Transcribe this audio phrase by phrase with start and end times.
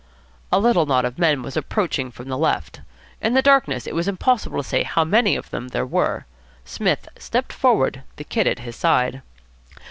[0.51, 2.81] A little knot of men was approaching from the left.
[3.21, 6.25] In the darkness it was impossible to say how many of them there were.
[6.65, 9.21] Psmith stepped forward, the Kid at his side.